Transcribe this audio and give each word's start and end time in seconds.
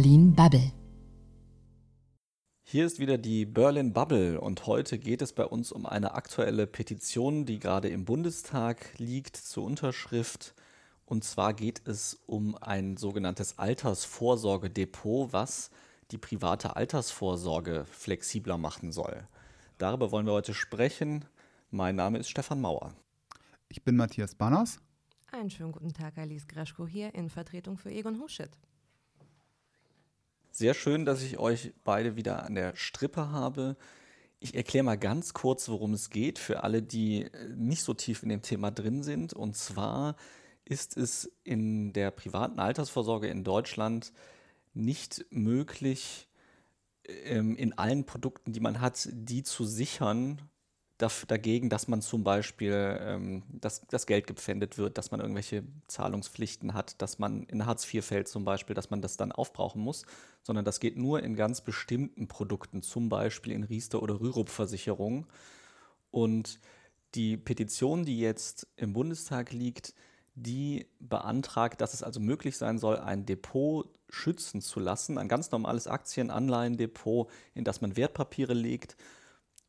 Berlin 0.00 0.34
Bubble. 0.34 0.72
Hier 2.62 2.86
ist 2.86 3.00
wieder 3.00 3.18
die 3.18 3.44
Berlin 3.44 3.92
Bubble 3.92 4.40
und 4.40 4.66
heute 4.66 4.98
geht 4.98 5.20
es 5.20 5.34
bei 5.34 5.44
uns 5.44 5.72
um 5.72 5.84
eine 5.84 6.14
aktuelle 6.14 6.66
Petition, 6.66 7.44
die 7.44 7.58
gerade 7.58 7.90
im 7.90 8.06
Bundestag 8.06 8.98
liegt 8.98 9.36
zur 9.36 9.64
Unterschrift. 9.64 10.54
Und 11.04 11.22
zwar 11.24 11.52
geht 11.52 11.86
es 11.86 12.14
um 12.24 12.56
ein 12.62 12.96
sogenanntes 12.96 13.58
Altersvorsorgedepot, 13.58 15.34
was 15.34 15.70
die 16.12 16.16
private 16.16 16.76
Altersvorsorge 16.76 17.84
flexibler 17.84 18.56
machen 18.56 18.92
soll. 18.92 19.28
Darüber 19.76 20.12
wollen 20.12 20.24
wir 20.24 20.32
heute 20.32 20.54
sprechen. 20.54 21.26
Mein 21.70 21.96
Name 21.96 22.16
ist 22.16 22.30
Stefan 22.30 22.62
Mauer. 22.62 22.94
Ich 23.68 23.84
bin 23.84 23.96
Matthias 23.96 24.34
Banners. 24.34 24.80
Einen 25.30 25.50
schönen 25.50 25.72
guten 25.72 25.92
Tag, 25.92 26.16
Alice 26.16 26.48
Graschko 26.48 26.86
hier 26.86 27.14
in 27.14 27.28
Vertretung 27.28 27.76
für 27.76 27.90
Egon 27.90 28.18
Huschet. 28.18 28.56
Sehr 30.60 30.74
schön, 30.74 31.06
dass 31.06 31.22
ich 31.22 31.38
euch 31.38 31.72
beide 31.84 32.16
wieder 32.16 32.42
an 32.42 32.54
der 32.54 32.76
Strippe 32.76 33.30
habe. 33.30 33.78
Ich 34.40 34.54
erkläre 34.54 34.84
mal 34.84 34.98
ganz 34.98 35.32
kurz, 35.32 35.70
worum 35.70 35.94
es 35.94 36.10
geht 36.10 36.38
für 36.38 36.64
alle, 36.64 36.82
die 36.82 37.22
äh, 37.22 37.48
nicht 37.56 37.82
so 37.82 37.94
tief 37.94 38.22
in 38.22 38.28
dem 38.28 38.42
Thema 38.42 38.70
drin 38.70 39.02
sind. 39.02 39.32
Und 39.32 39.56
zwar 39.56 40.16
ist 40.66 40.98
es 40.98 41.32
in 41.44 41.94
der 41.94 42.10
privaten 42.10 42.60
Altersvorsorge 42.60 43.28
in 43.28 43.42
Deutschland 43.42 44.12
nicht 44.74 45.24
möglich, 45.30 46.28
ähm, 47.08 47.56
in 47.56 47.78
allen 47.78 48.04
Produkten, 48.04 48.52
die 48.52 48.60
man 48.60 48.82
hat, 48.82 49.08
die 49.10 49.42
zu 49.42 49.64
sichern 49.64 50.42
dagegen, 51.26 51.68
dass 51.68 51.88
man 51.88 52.02
zum 52.02 52.24
Beispiel, 52.24 52.98
ähm, 53.00 53.42
dass 53.48 53.86
das 53.86 54.06
Geld 54.06 54.26
gepfändet 54.26 54.78
wird, 54.78 54.98
dass 54.98 55.10
man 55.10 55.20
irgendwelche 55.20 55.64
Zahlungspflichten 55.86 56.74
hat, 56.74 57.00
dass 57.00 57.18
man 57.18 57.44
in 57.44 57.66
Hartz 57.66 57.92
IV 57.92 58.04
fällt 58.04 58.28
zum 58.28 58.44
Beispiel, 58.44 58.74
dass 58.74 58.90
man 58.90 59.00
das 59.00 59.16
dann 59.16 59.32
aufbrauchen 59.32 59.82
muss, 59.82 60.04
sondern 60.42 60.64
das 60.64 60.80
geht 60.80 60.96
nur 60.96 61.22
in 61.22 61.36
ganz 61.36 61.60
bestimmten 61.60 62.28
Produkten, 62.28 62.82
zum 62.82 63.08
Beispiel 63.08 63.52
in 63.52 63.64
Riester- 63.64 64.02
oder 64.02 64.20
Rürup-Versicherungen. 64.20 65.26
Und 66.10 66.60
die 67.14 67.36
Petition, 67.36 68.04
die 68.04 68.20
jetzt 68.20 68.66
im 68.76 68.92
Bundestag 68.92 69.52
liegt, 69.52 69.94
die 70.34 70.86
beantragt, 71.00 71.80
dass 71.80 71.94
es 71.94 72.02
also 72.02 72.20
möglich 72.20 72.56
sein 72.56 72.78
soll, 72.78 72.98
ein 72.98 73.26
Depot 73.26 73.88
schützen 74.08 74.60
zu 74.60 74.80
lassen, 74.80 75.18
ein 75.18 75.28
ganz 75.28 75.50
normales 75.50 75.86
Aktien-Anleihen-Depot, 75.86 77.30
in 77.54 77.64
das 77.64 77.80
man 77.80 77.96
Wertpapiere 77.96 78.54
legt 78.54 78.96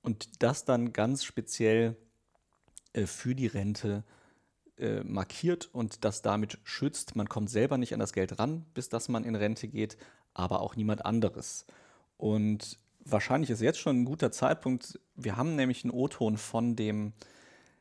und 0.01 0.43
das 0.43 0.65
dann 0.65 0.93
ganz 0.93 1.23
speziell 1.23 1.95
äh, 2.93 3.05
für 3.05 3.35
die 3.35 3.47
Rente 3.47 4.03
äh, 4.77 5.03
markiert 5.03 5.69
und 5.73 6.03
das 6.05 6.21
damit 6.21 6.57
schützt. 6.63 7.15
Man 7.15 7.29
kommt 7.29 7.49
selber 7.49 7.77
nicht 7.77 7.93
an 7.93 7.99
das 7.99 8.13
Geld 8.13 8.39
ran, 8.39 8.65
bis 8.73 8.89
dass 8.89 9.09
man 9.09 9.23
in 9.23 9.35
Rente 9.35 9.67
geht, 9.67 9.97
aber 10.33 10.61
auch 10.61 10.75
niemand 10.75 11.05
anderes. 11.05 11.65
Und 12.17 12.77
wahrscheinlich 13.03 13.49
ist 13.49 13.61
jetzt 13.61 13.79
schon 13.79 14.01
ein 14.01 14.05
guter 14.05 14.31
Zeitpunkt. 14.31 14.99
Wir 15.15 15.37
haben 15.37 15.55
nämlich 15.55 15.83
einen 15.83 15.91
O-Ton 15.91 16.37
von 16.37 16.75
dem 16.75 17.13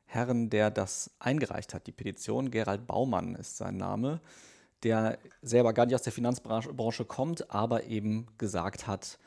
Herrn, 0.05 0.51
der 0.51 0.71
das 0.71 1.11
eingereicht 1.19 1.73
hat, 1.73 1.87
die 1.87 1.93
Petition. 1.93 2.51
Gerald 2.51 2.87
Baumann 2.87 3.35
ist 3.37 3.57
sein 3.57 3.77
Name, 3.77 4.21
der 4.83 5.19
selber 5.41 5.73
gar 5.73 5.87
nicht 5.87 5.95
aus 5.95 6.03
der 6.03 6.13
Finanzbranche 6.13 7.05
kommt, 7.05 7.51
aber 7.51 7.85
eben 7.85 8.27
gesagt 8.39 8.87
hat, 8.87 9.19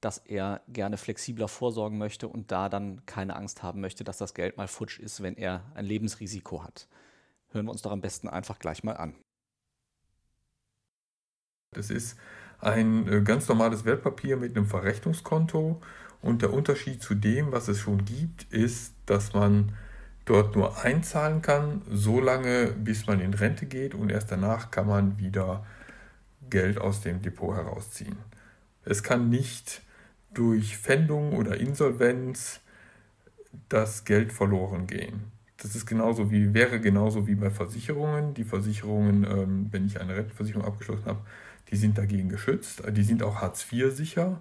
dass 0.00 0.18
er 0.18 0.62
gerne 0.68 0.96
flexibler 0.96 1.48
vorsorgen 1.48 1.98
möchte 1.98 2.28
und 2.28 2.50
da 2.50 2.68
dann 2.68 3.04
keine 3.06 3.36
Angst 3.36 3.62
haben 3.62 3.80
möchte, 3.80 4.04
dass 4.04 4.18
das 4.18 4.34
Geld 4.34 4.56
mal 4.56 4.68
futsch 4.68 4.98
ist, 4.98 5.22
wenn 5.22 5.36
er 5.36 5.64
ein 5.74 5.84
Lebensrisiko 5.84 6.64
hat. 6.64 6.88
Hören 7.52 7.66
wir 7.66 7.72
uns 7.72 7.82
doch 7.82 7.92
am 7.92 8.00
besten 8.00 8.28
einfach 8.28 8.58
gleich 8.58 8.84
mal 8.84 8.96
an. 8.96 9.14
Das 11.72 11.90
ist 11.90 12.18
ein 12.58 13.08
äh, 13.08 13.20
ganz 13.22 13.48
normales 13.48 13.84
Wertpapier 13.84 14.36
mit 14.36 14.56
einem 14.56 14.66
Verrechnungskonto 14.66 15.80
und 16.22 16.42
der 16.42 16.52
Unterschied 16.52 17.02
zu 17.02 17.14
dem, 17.14 17.52
was 17.52 17.68
es 17.68 17.78
schon 17.78 18.04
gibt, 18.04 18.44
ist, 18.52 18.94
dass 19.06 19.32
man 19.32 19.72
dort 20.24 20.54
nur 20.54 20.84
einzahlen 20.84 21.42
kann, 21.42 21.82
so 21.90 22.20
lange 22.20 22.68
bis 22.72 23.06
man 23.06 23.20
in 23.20 23.34
Rente 23.34 23.66
geht 23.66 23.94
und 23.94 24.10
erst 24.10 24.30
danach 24.30 24.70
kann 24.70 24.86
man 24.86 25.18
wieder 25.18 25.64
Geld 26.48 26.78
aus 26.78 27.00
dem 27.00 27.22
Depot 27.22 27.54
herausziehen. 27.54 28.16
Es 28.84 29.02
kann 29.02 29.28
nicht 29.28 29.82
durch 30.34 30.76
Pfändung 30.76 31.32
oder 31.32 31.58
Insolvenz 31.58 32.60
das 33.68 34.04
Geld 34.04 34.32
verloren 34.32 34.86
gehen. 34.86 35.32
Das 35.56 35.74
ist 35.76 35.86
genauso 35.86 36.30
wie, 36.30 36.54
wäre 36.54 36.80
genauso 36.80 37.26
wie 37.26 37.34
bei 37.34 37.50
Versicherungen. 37.50 38.34
Die 38.34 38.44
Versicherungen, 38.44 39.24
ähm, 39.24 39.66
wenn 39.70 39.86
ich 39.86 40.00
eine 40.00 40.16
Rentenversicherung 40.16 40.64
abgeschlossen 40.64 41.06
habe, 41.06 41.20
die 41.70 41.76
sind 41.76 41.98
dagegen 41.98 42.28
geschützt. 42.28 42.82
Die 42.90 43.02
sind 43.02 43.22
auch 43.22 43.36
Hartz 43.36 43.66
IV 43.70 43.92
sicher, 43.94 44.40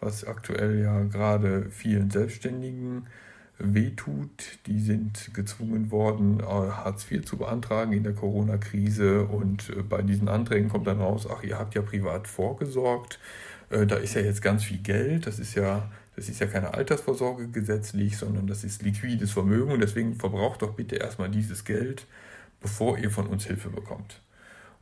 was 0.00 0.24
aktuell 0.24 0.80
ja 0.80 1.02
gerade 1.04 1.70
vielen 1.70 2.10
Selbstständigen 2.10 3.06
wehtut. 3.58 4.58
Die 4.66 4.80
sind 4.80 5.32
gezwungen 5.34 5.90
worden, 5.90 6.40
äh, 6.40 6.44
Hartz 6.44 7.10
IV 7.10 7.24
zu 7.24 7.36
beantragen 7.36 7.92
in 7.92 8.02
der 8.02 8.14
Corona-Krise 8.14 9.24
und 9.24 9.70
äh, 9.70 9.82
bei 9.82 10.02
diesen 10.02 10.28
Anträgen 10.28 10.70
kommt 10.70 10.86
dann 10.86 11.00
raus, 11.00 11.28
ach, 11.30 11.42
ihr 11.42 11.58
habt 11.58 11.74
ja 11.74 11.82
privat 11.82 12.26
vorgesorgt. 12.26 13.18
Äh, 13.74 13.86
da 13.86 13.96
ist 13.96 14.14
ja 14.14 14.22
jetzt 14.22 14.42
ganz 14.42 14.64
viel 14.64 14.78
Geld, 14.78 15.26
das 15.26 15.38
ist 15.38 15.54
ja, 15.54 15.90
das 16.16 16.28
ist 16.28 16.40
ja 16.40 16.46
keine 16.46 16.74
Altersvorsorge 16.74 17.48
gesetzlich, 17.48 18.16
sondern 18.16 18.46
das 18.46 18.62
ist 18.64 18.82
liquides 18.82 19.32
Vermögen 19.32 19.72
und 19.72 19.80
deswegen 19.80 20.14
verbraucht 20.14 20.62
doch 20.62 20.74
bitte 20.74 20.96
erstmal 20.96 21.28
dieses 21.30 21.64
Geld, 21.64 22.06
bevor 22.60 22.98
ihr 22.98 23.10
von 23.10 23.26
uns 23.26 23.46
Hilfe 23.46 23.70
bekommt. 23.70 24.20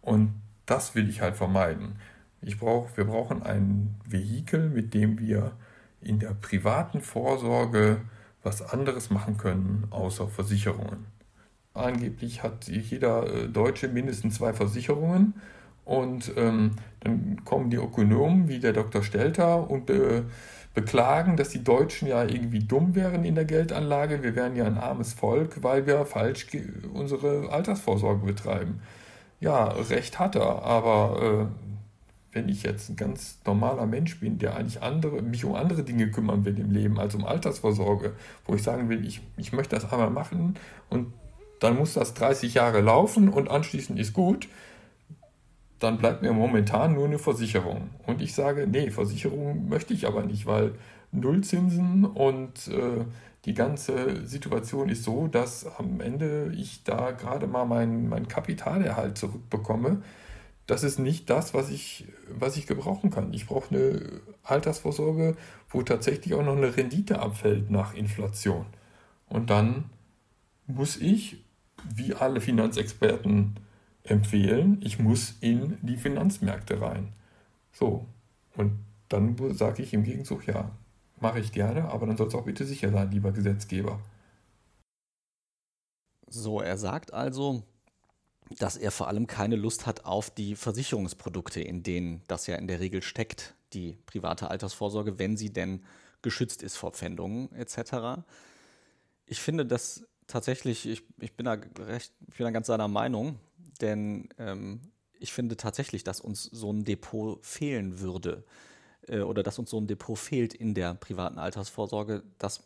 Und 0.03 0.35
das 0.67 0.95
will 0.95 1.09
ich 1.09 1.21
halt 1.23 1.37
vermeiden. 1.37 1.97
Ich 2.43 2.59
brauch, 2.59 2.97
wir 2.97 3.05
brauchen 3.05 3.43
ein 3.43 3.95
Vehikel, 4.07 4.69
mit 4.69 4.95
dem 4.95 5.19
wir 5.19 5.53
in 6.01 6.19
der 6.19 6.35
privaten 6.35 7.01
Vorsorge 7.01 8.01
was 8.43 8.61
anderes 8.61 9.11
machen 9.11 9.37
können, 9.39 9.87
außer 9.91 10.29
Versicherungen. 10.29 11.07
Angeblich 11.75 12.43
hat 12.43 12.69
jeder 12.69 13.27
äh, 13.33 13.49
Deutsche 13.49 13.89
mindestens 13.89 14.35
zwei 14.35 14.53
Versicherungen 14.53 15.35
und 15.85 16.33
ähm, 16.37 16.73
dann 17.01 17.45
kommen 17.45 17.71
die 17.71 17.77
Ökonomen 17.77 18.49
wie 18.49 18.61
der 18.61 18.73
Dr. 18.73 19.03
Stelter 19.03 19.71
und 19.71 19.87
be 19.87 20.25
beklagen, 20.75 21.37
dass 21.37 21.51
die 21.51 21.63
Deutschen 21.63 22.09
ja 22.09 22.25
irgendwie 22.25 22.61
dumm 22.61 22.95
wären 22.95 23.25
in 23.25 23.35
der 23.35 23.45
Geldanlage. 23.45 24.23
Wir 24.23 24.35
wären 24.35 24.57
ja 24.57 24.65
ein 24.65 24.79
armes 24.79 25.13
Volk, 25.13 25.63
weil 25.63 25.87
wir 25.87 26.07
falsch 26.07 26.47
unsere 26.95 27.51
Altersvorsorge 27.51 28.25
betreiben. 28.25 28.81
Ja, 29.39 29.65
recht 29.65 30.19
hat 30.19 30.35
er, 30.35 30.63
aber 30.63 31.51
äh, 31.51 31.73
wenn 32.33 32.49
ich 32.49 32.63
jetzt 32.63 32.89
ein 32.89 32.97
ganz 32.97 33.39
normaler 33.45 33.87
Mensch 33.87 34.19
bin, 34.21 34.39
der 34.39 34.57
eigentlich 34.57 34.83
andere, 34.83 35.21
mich 35.21 35.45
um 35.45 35.55
andere 35.55 35.83
Dinge 35.83 36.11
kümmern 36.11 36.45
will 36.45 36.59
im 36.59 36.71
Leben 36.71 36.99
als 36.99 37.15
um 37.15 37.25
Altersvorsorge, 37.25 38.15
wo 38.47 38.55
ich 38.55 38.63
sagen 38.63 38.89
will, 38.89 39.05
ich, 39.07 39.21
ich 39.37 39.53
möchte 39.53 39.77
das 39.77 39.93
einmal 39.93 40.11
machen 40.11 40.57
und 40.89 41.13
dann 41.61 41.77
muss 41.77 41.93
das 41.93 42.15
30 42.15 42.55
Jahre 42.55 42.81
laufen 42.81 43.29
und 43.29 43.51
anschließend 43.51 43.99
ist 43.99 44.15
gut, 44.15 44.49
dann 45.83 45.99
bleibt 45.99 46.23
mir 46.23 46.33
momentan 46.33 46.95
nur 46.95 47.07
eine 47.07 47.19
Versicherung. 47.19 47.91
Und 48.07 48.23
ich 48.23 48.35
sage, 48.35 48.67
nee, 48.69 48.91
Versicherung 48.91 49.69
möchte 49.69 49.95
ich 49.95 50.07
aber 50.07 50.23
nicht, 50.23 50.47
weil 50.47 50.75
Nullzinsen 51.11 52.05
und 52.05 52.69
äh, 52.69 53.05
die 53.45 53.55
ganze 53.55 54.25
Situation 54.25 54.89
ist 54.89 55.03
so, 55.03 55.27
dass 55.27 55.67
am 55.79 56.01
Ende 56.01 56.53
ich 56.57 56.85
da 56.85 57.11
gerade 57.11 57.49
mal 57.49 57.65
meinen 57.65 58.09
mein 58.09 58.29
Kapitalerhalt 58.29 59.19
zurückbekomme. 59.19 60.03
Das 60.69 60.85
ist 60.85 61.01
nicht 61.01 61.29
das, 61.29 61.53
was 61.53 61.69
ich, 61.69 62.07
was 62.29 62.57
ich 62.57 62.69
gebrauchen 62.69 63.11
kann. 63.11 63.33
Ich 63.35 63.47
brauche 63.47 63.75
eine 63.75 64.01
Altersvorsorge, 64.45 65.37
wo 65.69 65.83
tatsächlich 65.83 66.35
auch 66.35 66.45
noch 66.45 66.57
eine 66.57 66.77
Rendite 66.77 67.19
abfällt 67.19 67.71
nach 67.71 67.95
Inflation. 67.95 68.67
Und 69.29 69.51
dann 69.51 69.87
muss 70.69 70.97
ich, 70.97 71.43
wie 71.93 72.15
alle 72.15 72.41
Finanzexperten, 72.41 73.57
empfehlen, 74.05 74.81
ich 74.83 74.99
muss 74.99 75.37
in 75.41 75.79
die 75.83 75.97
Finanzmärkte 75.97 76.81
rein. 76.81 77.13
So, 77.73 78.07
und 78.57 78.73
dann 79.09 79.37
sage 79.55 79.83
ich 79.83 79.93
im 79.93 80.05
Gegenzug, 80.05 80.47
ja, 80.47 80.71
mache 81.21 81.41
ich 81.41 81.53
gerne, 81.53 81.91
aber 81.91 82.07
dann 82.07 82.17
soll 82.17 82.29
es 82.29 82.35
auch 82.35 82.45
bitte 82.45 82.65
sicher 82.65 82.91
sein, 82.91 83.11
lieber 83.11 83.33
Gesetzgeber. 83.33 84.01
So, 86.27 86.61
er 86.61 86.79
sagt 86.79 87.13
also, 87.13 87.63
dass 88.59 88.77
er 88.77 88.91
vor 88.91 89.09
allem 89.09 89.27
keine 89.27 89.57
Lust 89.57 89.87
hat 89.87 90.05
auf 90.05 90.31
die 90.31 90.57
Versicherungsprodukte, 90.57 91.61
in 91.61 91.83
denen 91.83 92.23
das 92.27 92.47
ja 92.47 92.57
in 92.57 92.67
der 92.67 92.81
Regel 92.81 93.03
steckt, 93.03 93.55
die 93.73 93.99
private 94.07 94.51
Altersvorsorge, 94.51 95.19
wenn 95.19 95.37
sie 95.37 95.53
denn 95.53 95.85
geschützt 96.23 96.63
ist 96.63 96.77
vor 96.77 96.93
Pfändungen 96.93 97.53
etc. 97.53 98.23
Ich 99.27 99.41
finde 99.41 99.67
das 99.67 100.05
tatsächlich, 100.27 100.87
ich, 100.87 101.03
ich, 101.19 101.35
bin 101.37 101.47
da 101.47 101.59
recht, 101.79 102.13
ich 102.29 102.37
bin 102.37 102.45
da 102.45 102.51
ganz 102.51 102.67
seiner 102.67 102.89
Meinung. 102.89 103.39
Denn 103.83 104.29
ähm, 104.39 104.81
ich 105.19 105.33
finde 105.33 105.57
tatsächlich, 105.57 106.05
dass 106.05 106.21
uns 106.21 106.45
so 106.45 106.73
ein 106.73 106.85
Depot 106.85 107.45
fehlen 107.45 108.01
würde 108.01 108.45
äh, 109.09 109.21
oder 109.21 109.43
dass 109.43 109.59
uns 109.59 109.71
so 109.71 109.79
ein 109.79 109.87
Depot 109.87 110.19
fehlt 110.19 110.55
in 110.55 110.75
der 110.75 110.95
privaten 110.95 111.39
Altersvorsorge, 111.39 112.23
dass 112.39 112.63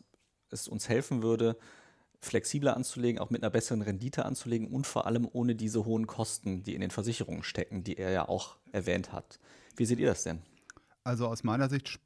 es 0.49 0.67
uns 0.67 0.87
helfen 0.87 1.21
würde, 1.21 1.57
flexibler 2.19 2.75
anzulegen, 2.75 3.19
auch 3.19 3.29
mit 3.29 3.43
einer 3.43 3.51
besseren 3.51 3.81
Rendite 3.81 4.25
anzulegen 4.25 4.67
und 4.67 4.87
vor 4.87 5.05
allem 5.05 5.27
ohne 5.31 5.55
diese 5.55 5.85
hohen 5.85 6.07
Kosten, 6.07 6.63
die 6.63 6.73
in 6.73 6.81
den 6.81 6.91
Versicherungen 6.91 7.43
stecken, 7.43 7.83
die 7.83 7.97
er 7.97 8.11
ja 8.11 8.27
auch 8.27 8.57
erwähnt 8.71 9.11
hat. 9.11 9.39
Wie 9.75 9.85
seht 9.85 9.99
ihr 9.99 10.07
das 10.07 10.23
denn? 10.23 10.41
Also 11.03 11.27
aus 11.27 11.43
meiner 11.43 11.69
Sicht 11.69 11.99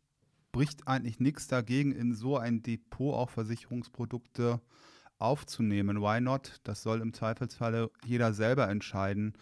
spricht 0.51 0.87
eigentlich 0.87 1.19
nichts 1.19 1.47
dagegen, 1.47 1.93
in 1.93 2.13
so 2.13 2.37
ein 2.37 2.61
Depot 2.61 3.15
auch 3.15 3.29
Versicherungsprodukte 3.29 4.59
aufzunehmen. 5.21 6.01
Why 6.01 6.21
not? 6.21 6.59
Das 6.63 6.83
soll 6.83 7.01
im 7.01 7.13
Zweifelsfalle 7.13 7.89
jeder 8.05 8.33
selber 8.33 8.69
entscheiden. 8.69 9.33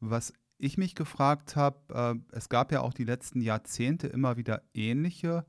Was 0.00 0.32
ich 0.58 0.78
mich 0.78 0.94
gefragt 0.94 1.56
habe, 1.56 2.22
äh, 2.30 2.36
es 2.36 2.48
gab 2.48 2.72
ja 2.72 2.80
auch 2.80 2.94
die 2.94 3.04
letzten 3.04 3.40
Jahrzehnte 3.40 4.06
immer 4.06 4.36
wieder 4.36 4.62
ähnliche 4.74 5.44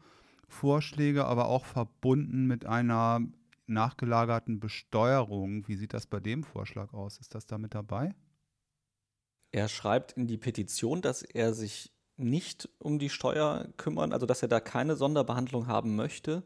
Vorschläge, 0.48 1.26
aber 1.26 1.48
auch 1.48 1.66
verbunden 1.66 2.46
mit 2.46 2.66
einer 2.66 3.22
nachgelagerten 3.68 4.60
Besteuerung. 4.60 5.68
Wie 5.68 5.76
sieht 5.76 5.94
das 5.94 6.08
bei 6.08 6.20
dem 6.20 6.44
Vorschlag 6.44 6.94
aus? 6.94 7.18
Ist 7.20 7.36
das 7.36 7.46
da 7.46 7.58
mit 7.58 7.74
dabei? 7.74 8.16
Er 9.52 9.68
schreibt 9.68 10.14
in 10.14 10.28
die 10.28 10.38
Petition, 10.38 11.02
dass 11.02 11.22
er 11.22 11.54
sich 11.54 11.92
nicht 12.18 12.70
um 12.80 13.00
die 13.00 13.10
Steuer 13.10 13.70
kümmern, 13.78 14.14
also 14.14 14.26
dass 14.26 14.42
er 14.42 14.48
da 14.48 14.60
keine 14.60 14.96
Sonderbehandlung 14.96 15.68
haben 15.68 15.96
möchte 15.96 16.44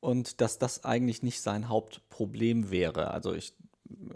und 0.00 0.40
dass 0.40 0.58
das 0.58 0.84
eigentlich 0.84 1.22
nicht 1.22 1.40
sein 1.40 1.68
Hauptproblem 1.68 2.70
wäre. 2.70 3.10
Also 3.10 3.34
ich, 3.34 3.54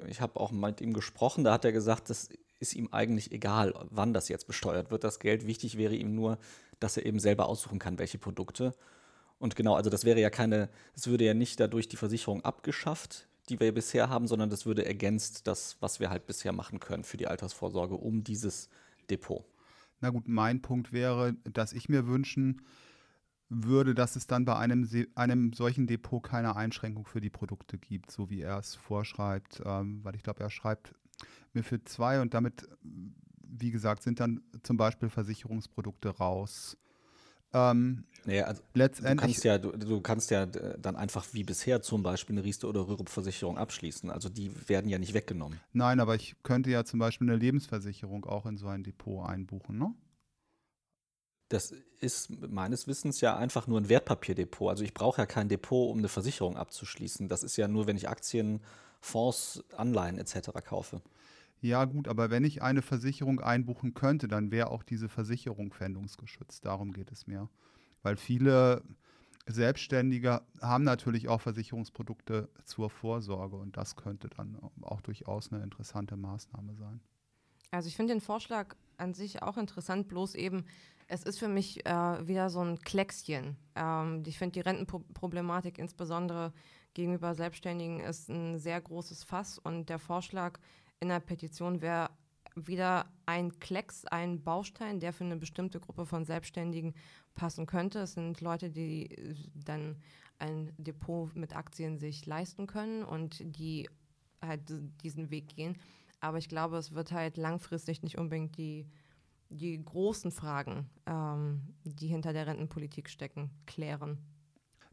ich 0.06 0.20
habe 0.20 0.38
auch 0.38 0.52
mit 0.52 0.80
ihm 0.80 0.92
gesprochen, 0.92 1.44
da 1.44 1.52
hat 1.52 1.64
er 1.64 1.72
gesagt, 1.72 2.10
das 2.10 2.28
ist 2.60 2.74
ihm 2.74 2.88
eigentlich 2.92 3.32
egal, 3.32 3.74
wann 3.90 4.14
das 4.14 4.28
jetzt 4.28 4.46
besteuert 4.46 4.90
wird, 4.90 5.02
das 5.02 5.18
Geld. 5.18 5.46
Wichtig 5.46 5.76
wäre 5.76 5.96
ihm 5.96 6.14
nur, 6.14 6.38
dass 6.78 6.96
er 6.96 7.04
eben 7.06 7.18
selber 7.18 7.46
aussuchen 7.46 7.78
kann, 7.78 7.98
welche 7.98 8.18
Produkte. 8.18 8.74
Und 9.38 9.56
genau, 9.56 9.74
also 9.74 9.90
das 9.90 10.04
wäre 10.04 10.20
ja 10.20 10.30
keine, 10.30 10.68
es 10.94 11.08
würde 11.08 11.24
ja 11.24 11.34
nicht 11.34 11.58
dadurch 11.58 11.88
die 11.88 11.96
Versicherung 11.96 12.44
abgeschafft, 12.44 13.26
die 13.48 13.58
wir 13.58 13.74
bisher 13.74 14.08
haben, 14.08 14.28
sondern 14.28 14.50
das 14.50 14.66
würde 14.66 14.84
ergänzt 14.84 15.48
das, 15.48 15.76
was 15.80 15.98
wir 15.98 16.10
halt 16.10 16.26
bisher 16.26 16.52
machen 16.52 16.78
können 16.78 17.02
für 17.02 17.16
die 17.16 17.26
Altersvorsorge 17.26 17.96
um 17.96 18.22
dieses 18.22 18.68
Depot. 19.10 19.44
Na 20.00 20.10
gut, 20.10 20.28
mein 20.28 20.62
Punkt 20.62 20.92
wäre, 20.92 21.34
dass 21.44 21.72
ich 21.72 21.88
mir 21.88 22.06
wünschen 22.06 22.62
würde, 23.52 23.94
dass 23.94 24.16
es 24.16 24.26
dann 24.26 24.44
bei 24.44 24.56
einem, 24.56 24.88
einem 25.14 25.52
solchen 25.52 25.86
Depot 25.86 26.22
keine 26.22 26.56
Einschränkung 26.56 27.06
für 27.06 27.20
die 27.20 27.30
Produkte 27.30 27.78
gibt, 27.78 28.10
so 28.10 28.30
wie 28.30 28.40
er 28.40 28.58
es 28.58 28.74
vorschreibt, 28.74 29.62
ähm, 29.64 30.00
weil 30.02 30.16
ich 30.16 30.22
glaube, 30.22 30.40
er 30.40 30.50
schreibt 30.50 30.94
mir 31.52 31.62
für 31.62 31.82
zwei 31.84 32.20
und 32.20 32.34
damit, 32.34 32.68
wie 32.82 33.70
gesagt, 33.70 34.02
sind 34.02 34.20
dann 34.20 34.40
zum 34.62 34.76
Beispiel 34.76 35.10
Versicherungsprodukte 35.10 36.08
raus. 36.08 36.76
Ähm, 37.54 38.04
naja, 38.24 38.44
also 38.44 38.62
letztendlich, 38.72 39.16
du 39.16 39.20
kannst 39.20 39.44
ja, 39.44 39.58
du, 39.58 39.72
du, 39.72 40.00
kannst 40.00 40.30
ja 40.30 40.46
dann 40.46 40.96
einfach 40.96 41.26
wie 41.32 41.44
bisher 41.44 41.82
zum 41.82 42.02
Beispiel 42.02 42.34
eine 42.34 42.44
Riester- 42.44 42.68
oder 42.68 42.88
Rürup-Versicherung 42.88 43.58
abschließen. 43.58 44.10
Also 44.10 44.30
die 44.30 44.50
werden 44.68 44.88
ja 44.88 44.98
nicht 44.98 45.12
weggenommen. 45.12 45.60
Nein, 45.72 46.00
aber 46.00 46.14
ich 46.14 46.36
könnte 46.42 46.70
ja 46.70 46.84
zum 46.84 46.98
Beispiel 46.98 47.28
eine 47.28 47.36
Lebensversicherung 47.36 48.24
auch 48.24 48.46
in 48.46 48.56
so 48.56 48.68
ein 48.68 48.84
Depot 48.84 49.28
einbuchen, 49.28 49.76
ne? 49.76 49.94
Das 51.52 51.74
ist 52.00 52.30
meines 52.50 52.86
Wissens 52.86 53.20
ja 53.20 53.36
einfach 53.36 53.66
nur 53.66 53.78
ein 53.78 53.90
Wertpapierdepot. 53.90 54.70
Also 54.70 54.84
ich 54.84 54.94
brauche 54.94 55.20
ja 55.20 55.26
kein 55.26 55.48
Depot, 55.48 55.90
um 55.90 55.98
eine 55.98 56.08
Versicherung 56.08 56.56
abzuschließen. 56.56 57.28
Das 57.28 57.42
ist 57.42 57.58
ja 57.58 57.68
nur, 57.68 57.86
wenn 57.86 57.96
ich 57.96 58.08
Aktien, 58.08 58.60
Fonds, 59.00 59.62
Anleihen 59.76 60.16
etc. 60.16 60.50
kaufe. 60.64 61.02
Ja, 61.60 61.84
gut, 61.84 62.08
aber 62.08 62.30
wenn 62.30 62.44
ich 62.44 62.62
eine 62.62 62.80
Versicherung 62.80 63.40
einbuchen 63.40 63.92
könnte, 63.92 64.28
dann 64.28 64.50
wäre 64.50 64.70
auch 64.70 64.82
diese 64.82 65.10
Versicherung 65.10 65.72
pfändungsgeschützt. 65.72 66.64
Darum 66.64 66.92
geht 66.92 67.12
es 67.12 67.26
mir. 67.26 67.50
Weil 68.02 68.16
viele 68.16 68.82
Selbstständige 69.46 70.40
haben 70.60 70.84
natürlich 70.84 71.28
auch 71.28 71.40
Versicherungsprodukte 71.42 72.48
zur 72.64 72.88
Vorsorge 72.88 73.56
und 73.56 73.76
das 73.76 73.94
könnte 73.96 74.28
dann 74.28 74.58
auch 74.80 75.02
durchaus 75.02 75.52
eine 75.52 75.62
interessante 75.62 76.16
Maßnahme 76.16 76.74
sein. 76.74 77.00
Also 77.70 77.88
ich 77.88 77.96
finde 77.96 78.14
den 78.14 78.20
Vorschlag 78.20 78.74
an 78.96 79.14
sich 79.14 79.42
auch 79.42 79.56
interessant, 79.56 80.08
bloß 80.08 80.34
eben, 80.34 80.64
es 81.08 81.22
ist 81.24 81.38
für 81.38 81.48
mich 81.48 81.84
äh, 81.86 82.26
wieder 82.26 82.50
so 82.50 82.60
ein 82.60 82.78
Kleckschen. 82.78 83.56
Ähm, 83.74 84.22
ich 84.26 84.38
finde 84.38 84.52
die 84.54 84.60
Rentenproblematik 84.60 85.78
insbesondere 85.78 86.52
gegenüber 86.94 87.34
Selbstständigen 87.34 88.00
ist 88.00 88.28
ein 88.28 88.58
sehr 88.58 88.80
großes 88.80 89.24
Fass 89.24 89.58
und 89.58 89.88
der 89.88 89.98
Vorschlag 89.98 90.58
in 91.00 91.08
der 91.08 91.20
Petition 91.20 91.80
wäre 91.80 92.10
wieder 92.54 93.06
ein 93.24 93.58
Klecks, 93.58 94.04
ein 94.04 94.42
Baustein, 94.42 95.00
der 95.00 95.12
für 95.12 95.24
eine 95.24 95.36
bestimmte 95.36 95.80
Gruppe 95.80 96.04
von 96.04 96.24
Selbstständigen 96.24 96.94
passen 97.34 97.66
könnte. 97.66 98.00
Es 98.00 98.12
sind 98.12 98.40
Leute, 98.40 98.70
die 98.70 99.10
äh, 99.10 99.34
dann 99.54 99.96
ein 100.38 100.72
Depot 100.76 101.34
mit 101.34 101.54
Aktien 101.54 101.98
sich 101.98 102.26
leisten 102.26 102.66
können 102.66 103.04
und 103.04 103.38
die 103.56 103.88
halt 104.40 104.60
diesen 105.02 105.30
Weg 105.30 105.48
gehen. 105.54 105.76
Aber 106.20 106.38
ich 106.38 106.48
glaube, 106.48 106.76
es 106.76 106.92
wird 106.92 107.12
halt 107.12 107.36
langfristig 107.36 108.02
nicht 108.02 108.18
unbedingt 108.18 108.56
die, 108.58 108.86
die 109.52 109.82
großen 109.82 110.30
Fragen, 110.30 110.88
ähm, 111.06 111.74
die 111.84 112.08
hinter 112.08 112.32
der 112.32 112.46
Rentenpolitik 112.46 113.08
stecken, 113.08 113.50
klären. 113.66 114.18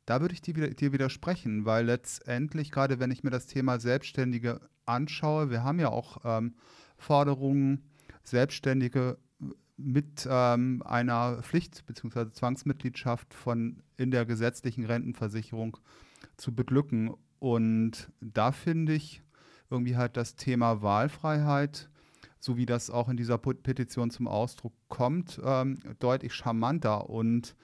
Da 0.06 0.22
würde 0.22 0.34
ich 0.34 0.42
dir, 0.42 0.56
widersprechen, 0.92 1.66
weil 1.66 1.86
letztendlich, 1.86 2.72
gerade 2.72 3.00
wenn 3.00 3.12
ich 3.12 3.24
mir 3.24 3.30
das 3.30 3.46
Thema 3.46 3.80
Selbstständige 3.80 4.60
anschaue, 4.86 5.52
wir 5.52 5.64
haben 5.64 5.80
ja 5.80 5.90
auch 5.90 6.18
ähm, 6.24 6.56
Forderungen, 6.98 7.84
Selbstständige 8.24 9.18
mit 9.78 10.28
ähm, 10.30 10.84
einer 10.86 11.42
Pflicht- 11.42 11.86
bzw. 11.86 12.32
Zwangsmitgliedschaft 12.32 13.34
von 13.34 13.82
in 13.98 14.12
der 14.12 14.26
gesetzlichen 14.26 14.86
Rentenversicherung 14.86 15.78
zu 16.38 16.54
beglücken. 16.54 17.14
Und 17.40 18.12
da 18.20 18.52
finde 18.52 18.94
ich 18.94 19.24
irgendwie 19.70 19.96
halt 19.96 20.18
das 20.18 20.36
Thema 20.36 20.82
Wahlfreiheit, 20.82 21.90
so 22.40 22.58
wie 22.58 22.66
das 22.66 22.90
auch 22.90 23.10
in 23.10 23.18
dieser 23.18 23.38
Petition 23.38 24.12
zum 24.12 24.28
Ausdruck 24.28 24.74
kommt, 24.88 25.40
ähm, 25.44 25.78
deutlich 26.00 26.34
charmanter. 26.34 27.10
Und 27.10 27.56